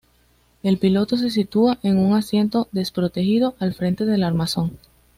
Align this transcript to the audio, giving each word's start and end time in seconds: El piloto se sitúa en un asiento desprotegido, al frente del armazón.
El 0.63 0.79
piloto 0.79 1.15
se 1.15 1.29
sitúa 1.29 1.77
en 1.83 1.99
un 1.99 2.13
asiento 2.15 2.67
desprotegido, 2.71 3.53
al 3.59 3.75
frente 3.75 4.03
del 4.03 4.23
armazón. 4.23 4.79